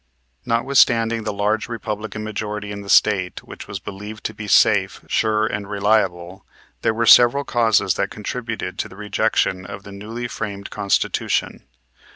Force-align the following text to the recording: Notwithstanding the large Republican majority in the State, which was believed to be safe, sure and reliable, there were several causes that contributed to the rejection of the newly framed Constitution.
Notwithstanding 0.47 1.25
the 1.25 1.31
large 1.31 1.69
Republican 1.69 2.23
majority 2.23 2.71
in 2.71 2.81
the 2.81 2.89
State, 2.89 3.43
which 3.43 3.67
was 3.67 3.77
believed 3.79 4.23
to 4.23 4.33
be 4.33 4.47
safe, 4.47 5.01
sure 5.07 5.45
and 5.45 5.69
reliable, 5.69 6.43
there 6.81 6.91
were 6.95 7.05
several 7.05 7.43
causes 7.43 7.93
that 7.97 8.09
contributed 8.09 8.79
to 8.79 8.89
the 8.89 8.95
rejection 8.95 9.63
of 9.63 9.83
the 9.83 9.91
newly 9.91 10.27
framed 10.27 10.71
Constitution. 10.71 11.67